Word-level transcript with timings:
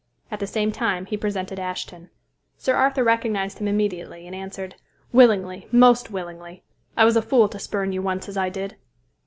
At 0.31 0.39
the 0.39 0.47
same 0.47 0.71
time 0.71 1.05
he 1.05 1.15
presented 1.15 1.59
Ashton. 1.59 2.09
Sir 2.57 2.73
Arthur 2.73 3.03
recognized 3.03 3.59
him 3.59 3.67
immediately 3.67 4.25
and 4.25 4.35
answered, 4.35 4.73
"Willingly, 5.13 5.67
most 5.71 6.09
willingly. 6.09 6.63
I 6.97 7.05
was 7.05 7.15
a 7.15 7.21
fool 7.21 7.47
to 7.49 7.59
spurn 7.59 7.91
you 7.91 8.01
once 8.01 8.27
as 8.27 8.35
I 8.35 8.49
did." 8.49 8.77